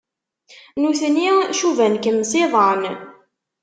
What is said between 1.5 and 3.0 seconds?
cuban-kem s iḍan.